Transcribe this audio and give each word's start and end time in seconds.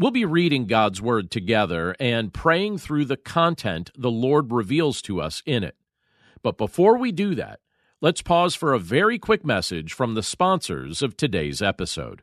We'll 0.00 0.12
be 0.12 0.24
reading 0.24 0.66
God's 0.68 1.02
Word 1.02 1.28
together 1.28 1.96
and 1.98 2.32
praying 2.32 2.78
through 2.78 3.06
the 3.06 3.16
content 3.16 3.90
the 3.98 4.12
Lord 4.12 4.52
reveals 4.52 5.02
to 5.02 5.20
us 5.20 5.42
in 5.44 5.64
it. 5.64 5.74
But 6.40 6.56
before 6.56 6.96
we 6.96 7.10
do 7.10 7.34
that, 7.34 7.58
let's 8.00 8.22
pause 8.22 8.54
for 8.54 8.72
a 8.72 8.78
very 8.78 9.18
quick 9.18 9.44
message 9.44 9.92
from 9.92 10.14
the 10.14 10.22
sponsors 10.22 11.02
of 11.02 11.16
today's 11.16 11.60
episode. 11.60 12.22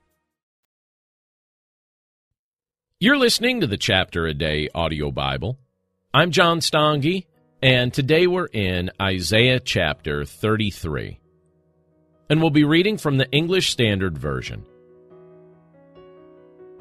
You're 3.03 3.17
listening 3.17 3.61
to 3.61 3.65
the 3.65 3.79
Chapter 3.79 4.27
a 4.27 4.33
Day 4.35 4.69
audio 4.75 5.09
Bible. 5.09 5.57
I'm 6.13 6.29
John 6.29 6.59
Stange, 6.59 7.25
and 7.59 7.91
today 7.91 8.27
we're 8.27 8.45
in 8.45 8.91
Isaiah 9.01 9.59
chapter 9.59 10.23
33. 10.23 11.19
And 12.29 12.39
we'll 12.39 12.51
be 12.51 12.63
reading 12.63 12.99
from 12.99 13.17
the 13.17 13.27
English 13.31 13.71
Standard 13.71 14.19
Version. 14.19 14.63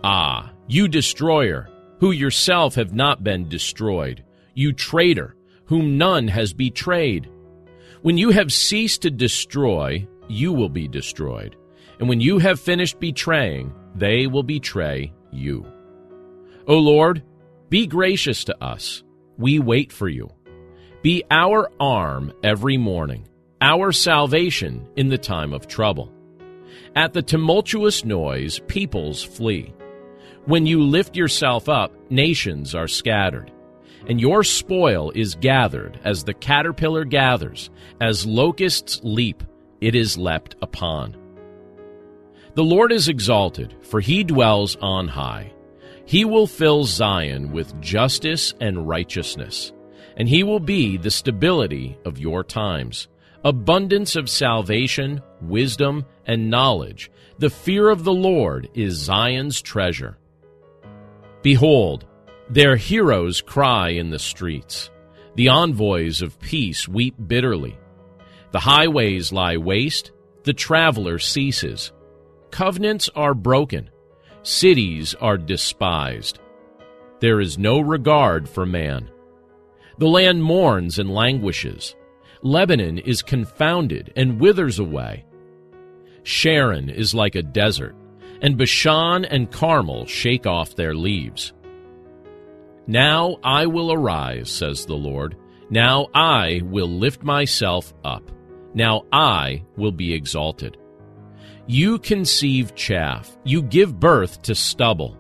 Ah, 0.05 0.53
you 0.69 0.89
destroyer, 0.89 1.71
who 2.01 2.11
yourself 2.11 2.75
have 2.75 2.93
not 2.93 3.25
been 3.25 3.49
destroyed, 3.49 4.23
you 4.53 4.75
traitor, 4.75 5.37
whom 5.65 5.97
none 5.97 6.29
has 6.29 6.53
betrayed. 6.53 7.31
When 8.03 8.19
you 8.19 8.29
have 8.29 8.53
ceased 8.53 9.01
to 9.03 9.11
destroy, 9.11 10.07
you 10.29 10.53
will 10.53 10.69
be 10.69 10.87
destroyed. 10.87 11.57
And 11.99 12.11
when 12.11 12.21
you 12.21 12.37
have 12.41 12.61
finished 12.61 13.01
betraying, 13.01 13.73
they 13.95 14.27
will 14.27 14.43
betray 14.43 15.15
you. 15.33 15.65
O 16.71 16.79
Lord, 16.79 17.25
be 17.69 17.89
gracious 17.89 18.45
to 18.45 18.65
us. 18.65 19.03
We 19.37 19.59
wait 19.59 19.91
for 19.91 20.09
you. 20.09 20.31
Be 21.03 21.25
our 21.29 21.69
arm 21.81 22.33
every 22.45 22.77
morning, 22.77 23.27
our 23.61 23.91
salvation 23.91 24.87
in 24.95 25.09
the 25.09 25.19
time 25.19 25.53
of 25.53 25.67
trouble. 25.67 26.13
At 26.95 27.13
the 27.13 27.23
tumultuous 27.23 28.05
noise, 28.05 28.61
peoples 28.69 29.21
flee. 29.21 29.75
When 30.45 30.65
you 30.65 30.85
lift 30.85 31.17
yourself 31.17 31.69
up, 31.69 31.93
nations 32.09 32.73
are 32.73 32.87
scattered. 32.87 33.51
And 34.07 34.21
your 34.21 34.45
spoil 34.45 35.11
is 35.11 35.35
gathered 35.35 35.99
as 36.05 36.23
the 36.23 36.35
caterpillar 36.35 37.05
gathers, 37.05 37.69
as 38.01 38.25
locusts 38.25 39.01
leap, 39.03 39.43
it 39.81 39.97
is 39.97 40.17
leapt 40.17 40.55
upon. 40.63 41.17
The 42.55 42.63
Lord 42.63 42.93
is 42.93 43.09
exalted, 43.09 43.75
for 43.83 43.99
he 43.99 44.23
dwells 44.23 44.77
on 44.77 45.09
high. 45.09 45.53
He 46.11 46.25
will 46.25 46.49
fill 46.49 46.83
Zion 46.83 47.53
with 47.53 47.81
justice 47.81 48.53
and 48.61 48.89
righteousness, 48.89 49.73
and 50.17 50.29
he 50.29 50.43
will 50.43 50.59
be 50.59 50.97
the 50.97 51.09
stability 51.09 52.01
of 52.05 52.19
your 52.19 52.43
times. 52.43 53.07
Abundance 53.45 54.17
of 54.17 54.29
salvation, 54.29 55.23
wisdom, 55.41 56.05
and 56.27 56.51
knowledge. 56.51 57.13
The 57.39 57.49
fear 57.49 57.89
of 57.89 58.03
the 58.03 58.13
Lord 58.13 58.69
is 58.75 58.95
Zion's 58.95 59.63
treasure. 59.63 60.19
Behold, 61.43 62.07
their 62.49 62.75
heroes 62.75 63.41
cry 63.41 63.91
in 63.91 64.11
the 64.11 64.19
streets. 64.19 64.91
The 65.37 65.51
envoys 65.51 66.23
of 66.23 66.41
peace 66.41 66.89
weep 66.89 67.15
bitterly. 67.25 67.79
The 68.51 68.59
highways 68.59 69.31
lie 69.31 69.59
waste, 69.59 70.11
the 70.43 70.55
traveler 70.55 71.21
ceases. 71.21 71.93
Covenants 72.51 73.09
are 73.15 73.33
broken, 73.33 73.91
cities 74.43 75.15
are 75.15 75.37
despised. 75.39 76.39
There 77.21 77.41
is 77.41 77.59
no 77.59 77.81
regard 77.81 78.49
for 78.49 78.65
man. 78.65 79.11
The 79.99 80.09
land 80.09 80.43
mourns 80.43 80.99
and 80.99 81.15
languishes. 81.15 81.95
Lebanon 82.43 82.99
is 82.99 83.21
confounded 83.21 84.13
and 84.17 84.41
withers 84.41 84.79
away. 84.79 85.27
Sharon 86.23 86.89
is 86.89 87.15
like 87.15 87.35
a 87.35 87.43
desert, 87.43 87.95
and 88.41 88.57
Bashan 88.57 89.27
and 89.27 89.51
Carmel 89.51 90.07
shake 90.07 90.47
off 90.47 90.75
their 90.75 90.95
leaves. 90.95 91.53
Now 92.87 93.37
I 93.45 93.67
will 93.67 93.93
arise, 93.93 94.51
says 94.51 94.87
the 94.87 94.97
Lord. 94.97 95.37
Now 95.69 96.09
I 96.15 96.63
will 96.65 96.89
lift 96.89 97.23
myself 97.23 97.93
up. 98.05 98.31
Now 98.73 99.05
I 99.13 99.65
will 99.77 99.93
be 99.93 100.15
exalted. 100.15 100.77
You 101.73 102.01
conceive 102.01 102.75
chaff. 102.75 103.39
You 103.45 103.63
give 103.63 104.01
birth 104.01 104.43
to 104.43 104.57
stubble. 104.57 105.17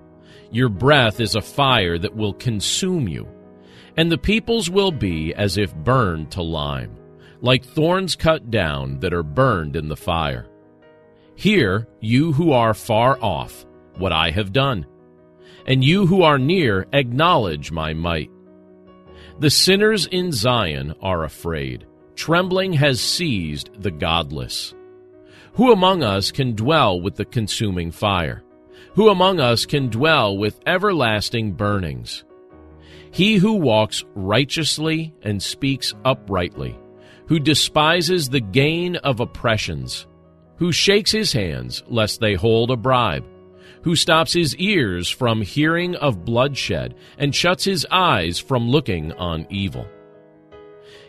Your 0.51 0.69
breath 0.69 1.21
is 1.21 1.37
a 1.37 1.41
fire 1.41 1.97
that 1.97 2.17
will 2.17 2.33
consume 2.33 3.07
you. 3.07 3.29
And 3.97 4.11
the 4.11 4.19
peoples 4.19 4.69
will 4.69 4.91
be 4.91 5.33
as 5.33 5.57
if 5.57 5.73
burned 5.73 6.33
to 6.33 6.43
lime, 6.43 6.97
like 7.41 7.65
thorns 7.65 8.17
cut 8.17 8.51
down 8.51 8.99
that 8.99 9.15
are 9.15 9.23
burned 9.23 9.77
in 9.77 9.87
the 9.87 9.97
fire. 9.97 10.49
Hear, 11.37 11.87
you 12.01 12.33
who 12.33 12.51
are 12.51 12.75
far 12.75 13.17
off, 13.23 13.65
what 13.99 14.11
I 14.11 14.33
have 14.33 14.53
done, 14.53 14.87
and 15.67 15.85
you 15.85 16.05
who 16.05 16.23
are 16.23 16.37
near, 16.37 16.85
acknowledge 16.93 17.71
my 17.71 17.95
might. 17.95 18.33
The 19.39 19.51
sinners 19.51 20.07
in 20.07 20.33
Zion 20.33 20.95
are 21.01 21.23
afraid. 21.23 21.87
Trembling 22.17 22.73
has 22.73 23.01
seized 23.01 23.71
the 23.81 23.93
godless. 23.93 24.75
Who 25.55 25.73
among 25.73 26.03
us 26.03 26.31
can 26.31 26.55
dwell 26.55 27.01
with 27.01 27.17
the 27.17 27.25
consuming 27.25 27.91
fire? 27.91 28.43
Who 28.95 29.09
among 29.09 29.41
us 29.41 29.67
can 29.67 29.89
dwell 29.89 30.37
with 30.37 30.61
everlasting 30.67 31.53
burnings? 31.53 32.25
He 33.11 33.37
who 33.37 33.55
walks 33.55 34.05
righteously 34.15 35.13
and 35.23 35.43
speaks 35.43 35.95
uprightly, 36.05 36.79
who 37.27 37.41
despises 37.41 38.29
the 38.29 38.41
gain 38.41 38.97
of 38.97 39.21
oppressions, 39.21 40.07
who 40.57 40.73
shakes 40.73 41.11
his 41.11 41.33
hands 41.33 41.83
lest 41.89 42.21
they 42.21 42.35
hold 42.35 42.71
a 42.71 42.77
bribe, 42.77 43.25
who 43.83 43.97
stops 43.97 44.33
his 44.33 44.55
ears 44.57 45.09
from 45.09 45.43
hearing 45.43 45.97
of 45.97 46.25
bloodshed 46.25 46.95
and 47.19 47.35
shuts 47.35 47.65
his 47.65 47.87
eyes 47.91 48.39
from 48.39 48.69
looking 48.69 49.13
on 49.15 49.47
evil. 49.51 49.87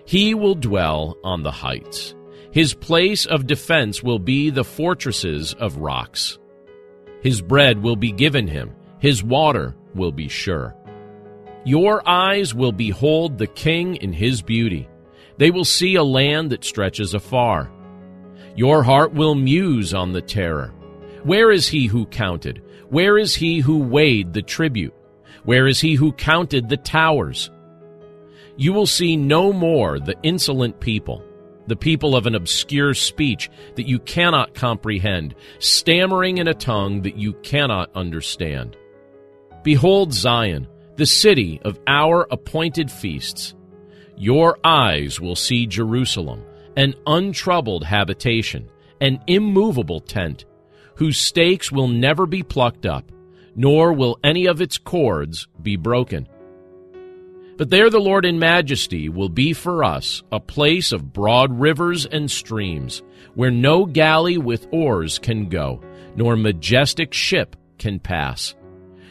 He 0.05 0.33
will 0.33 0.55
dwell 0.55 1.17
on 1.23 1.43
the 1.43 1.51
heights. 1.51 2.15
His 2.51 2.73
place 2.73 3.25
of 3.25 3.47
defense 3.47 4.03
will 4.03 4.19
be 4.19 4.49
the 4.49 4.65
fortresses 4.65 5.53
of 5.53 5.77
rocks. 5.77 6.37
His 7.21 7.41
bread 7.41 7.81
will 7.81 7.95
be 7.95 8.11
given 8.11 8.47
him, 8.47 8.75
his 8.99 9.23
water 9.23 9.75
will 9.95 10.11
be 10.11 10.27
sure. 10.27 10.75
Your 11.63 12.07
eyes 12.07 12.53
will 12.53 12.71
behold 12.71 13.37
the 13.37 13.47
king 13.47 13.95
in 13.97 14.11
his 14.11 14.41
beauty. 14.41 14.89
They 15.37 15.49
will 15.49 15.65
see 15.65 15.95
a 15.95 16.03
land 16.03 16.49
that 16.51 16.65
stretches 16.65 17.13
afar. 17.13 17.71
Your 18.55 18.83
heart 18.83 19.13
will 19.13 19.35
muse 19.35 19.93
on 19.93 20.11
the 20.11 20.21
terror. 20.21 20.73
Where 21.23 21.51
is 21.51 21.67
he 21.67 21.85
who 21.85 22.05
counted? 22.07 22.61
Where 22.89 23.17
is 23.17 23.33
he 23.33 23.59
who 23.59 23.79
weighed 23.79 24.33
the 24.33 24.41
tribute? 24.41 24.93
Where 25.45 25.67
is 25.67 25.79
he 25.79 25.93
who 25.93 26.11
counted 26.11 26.67
the 26.67 26.77
towers? 26.77 27.49
You 28.57 28.73
will 28.73 28.87
see 28.87 29.15
no 29.15 29.53
more 29.53 29.99
the 29.99 30.15
insolent 30.23 30.79
people, 30.79 31.23
the 31.71 31.75
people 31.77 32.17
of 32.17 32.25
an 32.25 32.35
obscure 32.35 32.93
speech 32.93 33.49
that 33.75 33.87
you 33.87 33.97
cannot 33.99 34.53
comprehend, 34.53 35.33
stammering 35.59 36.37
in 36.37 36.49
a 36.49 36.53
tongue 36.53 37.01
that 37.01 37.15
you 37.15 37.31
cannot 37.43 37.89
understand. 37.95 38.75
Behold 39.63 40.11
Zion, 40.11 40.67
the 40.97 41.05
city 41.05 41.61
of 41.63 41.79
our 41.87 42.27
appointed 42.29 42.91
feasts. 42.91 43.55
Your 44.17 44.59
eyes 44.65 45.21
will 45.21 45.37
see 45.37 45.65
Jerusalem, 45.65 46.43
an 46.75 46.93
untroubled 47.07 47.85
habitation, 47.85 48.69
an 48.99 49.23
immovable 49.27 50.01
tent, 50.01 50.43
whose 50.95 51.17
stakes 51.17 51.71
will 51.71 51.87
never 51.87 52.25
be 52.25 52.43
plucked 52.43 52.85
up, 52.85 53.09
nor 53.55 53.93
will 53.93 54.19
any 54.25 54.45
of 54.45 54.59
its 54.59 54.77
cords 54.77 55.47
be 55.61 55.77
broken. 55.77 56.27
But 57.61 57.69
there 57.69 57.91
the 57.91 57.99
Lord 57.99 58.25
in 58.25 58.39
majesty 58.39 59.07
will 59.07 59.29
be 59.29 59.53
for 59.53 59.83
us 59.83 60.23
a 60.31 60.39
place 60.39 60.91
of 60.91 61.13
broad 61.13 61.59
rivers 61.59 62.07
and 62.07 62.31
streams, 62.31 63.03
where 63.35 63.51
no 63.51 63.85
galley 63.85 64.39
with 64.39 64.65
oars 64.71 65.19
can 65.19 65.47
go, 65.47 65.79
nor 66.15 66.35
majestic 66.35 67.13
ship 67.13 67.55
can 67.77 67.99
pass. 67.99 68.55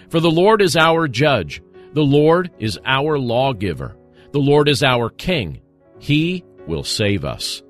For 0.08 0.18
the 0.18 0.32
Lord 0.32 0.62
is 0.62 0.76
our 0.76 1.06
judge 1.06 1.62
the 1.92 2.02
Lord 2.02 2.50
is 2.58 2.76
our 2.84 3.20
lawgiver. 3.20 3.96
The 4.32 4.40
Lord 4.40 4.68
is 4.68 4.82
our 4.82 5.10
king. 5.10 5.60
He 6.00 6.44
will 6.66 6.82
save 6.82 7.24
us. 7.24 7.62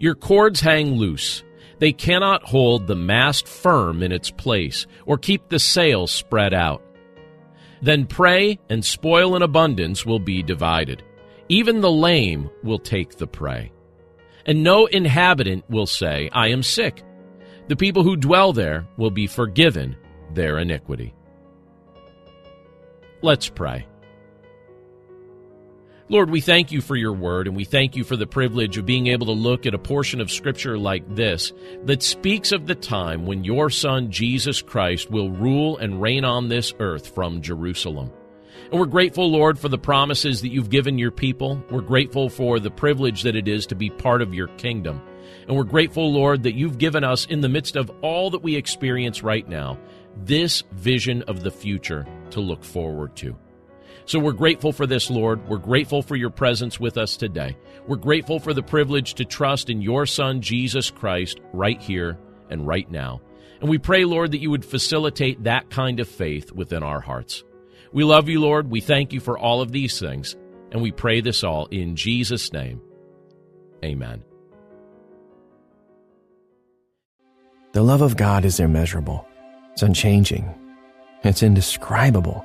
Your 0.00 0.16
cords 0.16 0.60
hang 0.60 0.96
loose. 0.96 1.44
They 1.78 1.92
cannot 1.92 2.42
hold 2.42 2.88
the 2.88 2.96
mast 2.96 3.46
firm 3.46 4.02
in 4.02 4.10
its 4.10 4.32
place 4.32 4.84
or 5.06 5.16
keep 5.16 5.48
the 5.48 5.60
sail 5.60 6.08
spread 6.08 6.52
out. 6.52 6.81
Then 7.82 8.06
prey 8.06 8.58
and 8.70 8.84
spoil 8.84 9.34
in 9.34 9.42
abundance 9.42 10.06
will 10.06 10.20
be 10.20 10.42
divided. 10.42 11.02
Even 11.48 11.80
the 11.80 11.90
lame 11.90 12.48
will 12.62 12.78
take 12.78 13.16
the 13.16 13.26
prey. 13.26 13.72
And 14.46 14.62
no 14.62 14.86
inhabitant 14.86 15.68
will 15.68 15.86
say, 15.86 16.30
I 16.32 16.48
am 16.48 16.62
sick. 16.62 17.02
The 17.68 17.76
people 17.76 18.04
who 18.04 18.16
dwell 18.16 18.52
there 18.52 18.86
will 18.96 19.10
be 19.10 19.26
forgiven 19.26 19.96
their 20.32 20.58
iniquity. 20.58 21.12
Let's 23.20 23.48
pray. 23.48 23.86
Lord, 26.12 26.28
we 26.28 26.42
thank 26.42 26.70
you 26.70 26.82
for 26.82 26.94
your 26.94 27.14
word, 27.14 27.46
and 27.46 27.56
we 27.56 27.64
thank 27.64 27.96
you 27.96 28.04
for 28.04 28.16
the 28.16 28.26
privilege 28.26 28.76
of 28.76 28.84
being 28.84 29.06
able 29.06 29.24
to 29.24 29.32
look 29.32 29.64
at 29.64 29.72
a 29.72 29.78
portion 29.78 30.20
of 30.20 30.30
Scripture 30.30 30.76
like 30.76 31.14
this 31.14 31.54
that 31.84 32.02
speaks 32.02 32.52
of 32.52 32.66
the 32.66 32.74
time 32.74 33.24
when 33.24 33.44
your 33.44 33.70
Son, 33.70 34.10
Jesus 34.10 34.60
Christ, 34.60 35.10
will 35.10 35.30
rule 35.30 35.78
and 35.78 36.02
reign 36.02 36.22
on 36.22 36.48
this 36.50 36.74
earth 36.80 37.14
from 37.14 37.40
Jerusalem. 37.40 38.12
And 38.70 38.78
we're 38.78 38.84
grateful, 38.84 39.30
Lord, 39.30 39.58
for 39.58 39.70
the 39.70 39.78
promises 39.78 40.42
that 40.42 40.52
you've 40.52 40.68
given 40.68 40.98
your 40.98 41.10
people. 41.10 41.64
We're 41.70 41.80
grateful 41.80 42.28
for 42.28 42.60
the 42.60 42.70
privilege 42.70 43.22
that 43.22 43.34
it 43.34 43.48
is 43.48 43.64
to 43.68 43.74
be 43.74 43.88
part 43.88 44.20
of 44.20 44.34
your 44.34 44.48
kingdom. 44.48 45.00
And 45.48 45.56
we're 45.56 45.64
grateful, 45.64 46.12
Lord, 46.12 46.42
that 46.42 46.56
you've 46.56 46.76
given 46.76 47.04
us, 47.04 47.24
in 47.24 47.40
the 47.40 47.48
midst 47.48 47.74
of 47.74 47.90
all 48.02 48.28
that 48.32 48.42
we 48.42 48.54
experience 48.54 49.22
right 49.22 49.48
now, 49.48 49.78
this 50.14 50.62
vision 50.72 51.22
of 51.22 51.42
the 51.42 51.50
future 51.50 52.06
to 52.32 52.40
look 52.40 52.62
forward 52.62 53.16
to. 53.16 53.34
So 54.04 54.18
we're 54.18 54.32
grateful 54.32 54.72
for 54.72 54.86
this, 54.86 55.10
Lord. 55.10 55.48
We're 55.48 55.58
grateful 55.58 56.02
for 56.02 56.16
your 56.16 56.30
presence 56.30 56.80
with 56.80 56.98
us 56.98 57.16
today. 57.16 57.56
We're 57.86 57.96
grateful 57.96 58.40
for 58.40 58.52
the 58.52 58.62
privilege 58.62 59.14
to 59.14 59.24
trust 59.24 59.70
in 59.70 59.80
your 59.80 60.06
Son, 60.06 60.40
Jesus 60.40 60.90
Christ, 60.90 61.40
right 61.52 61.80
here 61.80 62.18
and 62.50 62.66
right 62.66 62.90
now. 62.90 63.20
And 63.60 63.70
we 63.70 63.78
pray, 63.78 64.04
Lord, 64.04 64.32
that 64.32 64.40
you 64.40 64.50
would 64.50 64.64
facilitate 64.64 65.44
that 65.44 65.70
kind 65.70 66.00
of 66.00 66.08
faith 66.08 66.50
within 66.50 66.82
our 66.82 67.00
hearts. 67.00 67.44
We 67.92 68.04
love 68.04 68.28
you, 68.28 68.40
Lord. 68.40 68.70
We 68.70 68.80
thank 68.80 69.12
you 69.12 69.20
for 69.20 69.38
all 69.38 69.60
of 69.60 69.70
these 69.70 70.00
things. 70.00 70.36
And 70.72 70.82
we 70.82 70.90
pray 70.90 71.20
this 71.20 71.44
all 71.44 71.66
in 71.66 71.94
Jesus' 71.94 72.52
name. 72.52 72.80
Amen. 73.84 74.24
The 77.72 77.82
love 77.82 78.02
of 78.02 78.16
God 78.16 78.44
is 78.44 78.58
immeasurable. 78.58 79.26
It's 79.72 79.82
unchanging. 79.82 80.52
It's 81.22 81.42
indescribable. 81.42 82.44